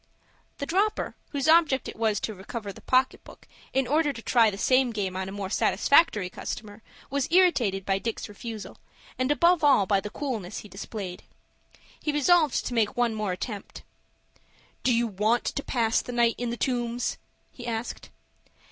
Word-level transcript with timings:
The 0.57 0.65
"dropper," 0.65 1.13
whose 1.29 1.47
object 1.47 1.87
it 1.87 1.95
was 1.95 2.19
to 2.21 2.33
recover 2.33 2.73
the 2.73 2.81
pocket 2.81 3.23
book, 3.23 3.47
in 3.71 3.85
order 3.85 4.11
to 4.11 4.21
try 4.23 4.49
the 4.49 4.57
same 4.57 4.89
game 4.89 5.15
on 5.15 5.29
a 5.29 5.31
more 5.31 5.51
satisfactory 5.51 6.27
customer, 6.27 6.81
was 7.11 7.27
irritated 7.31 7.85
by 7.85 7.99
Dick's 7.99 8.27
refusal, 8.27 8.79
and 9.19 9.31
above 9.31 9.63
all 9.63 9.85
by 9.85 9.99
the 9.99 10.09
coolness 10.09 10.61
he 10.65 10.67
displayed. 10.67 11.21
He 12.01 12.11
resolved 12.11 12.65
to 12.65 12.73
make 12.73 12.97
one 12.97 13.13
more 13.13 13.31
attempt. 13.33 13.83
"Do 14.81 14.91
you 14.91 15.05
want 15.05 15.45
to 15.45 15.63
pass 15.63 16.01
the 16.01 16.11
night 16.13 16.33
in 16.39 16.49
the 16.49 16.57
Tombs?" 16.57 17.19
he 17.51 17.67
asked. 17.67 18.09